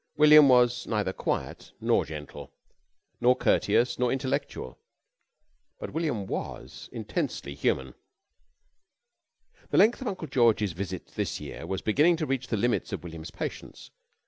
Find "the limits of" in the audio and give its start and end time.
12.47-13.03